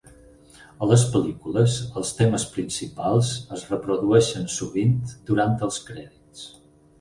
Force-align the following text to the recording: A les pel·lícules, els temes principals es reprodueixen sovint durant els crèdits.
A 0.83 0.87
les 0.91 1.01
pel·lícules, 1.15 1.75
els 2.01 2.13
temes 2.21 2.45
principals 2.55 3.29
es 3.57 3.67
reprodueixen 3.73 4.49
sovint 4.55 4.97
durant 5.29 5.55
els 5.69 5.79
crèdits. 5.93 6.49